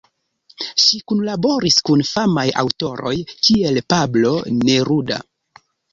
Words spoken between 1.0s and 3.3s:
kunlaboris kun famaj aŭtoroj